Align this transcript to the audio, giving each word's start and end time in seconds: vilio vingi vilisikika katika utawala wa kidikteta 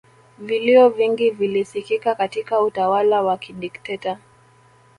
vilio 0.39 0.89
vingi 0.89 1.31
vilisikika 1.31 2.15
katika 2.15 2.61
utawala 2.61 3.21
wa 3.21 3.37
kidikteta 3.37 4.19